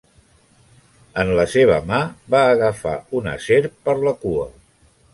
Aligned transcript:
En 1.25 1.33
la 1.41 1.45
seva 1.51 1.77
mà, 1.91 2.01
va 2.37 2.41
agafar 2.57 2.97
una 3.23 3.37
serp 3.49 3.81
per 3.87 3.99
la 4.09 4.19
cua. 4.27 4.53